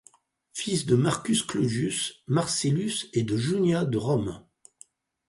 Fils 0.53 0.87
de 0.87 0.95
Marcus 0.95 1.43
Claudius 1.43 2.23
Marcellus 2.25 3.05
et 3.13 3.21
de 3.21 3.37
Junia 3.37 3.85
de 3.85 3.97
Rome. 3.99 4.43